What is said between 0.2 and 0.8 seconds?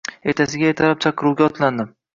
Ertasiga